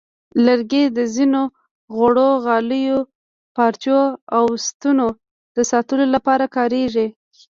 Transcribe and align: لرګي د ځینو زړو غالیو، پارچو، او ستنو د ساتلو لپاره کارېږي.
لرګي 0.45 0.83
د 0.97 0.99
ځینو 1.15 1.41
زړو 1.97 2.29
غالیو، 2.45 2.99
پارچو، 3.55 4.01
او 4.37 4.43
ستنو 4.67 5.07
د 5.55 5.57
ساتلو 5.71 6.05
لپاره 6.15 6.45
کارېږي. 6.55 7.07